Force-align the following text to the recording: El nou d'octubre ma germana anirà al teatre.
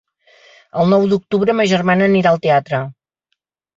El 0.83 0.87
nou 0.93 1.05
d'octubre 1.11 1.55
ma 1.59 1.67
germana 1.73 2.09
anirà 2.13 2.33
al 2.33 2.41
teatre. 2.47 2.81